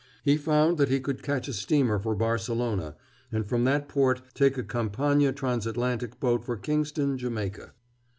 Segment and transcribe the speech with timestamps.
[0.23, 2.95] He found that he could catch a steamer for Barcelona,
[3.31, 7.73] and from that port take a Campania Transatlantic boat for Kingston, Jamaica.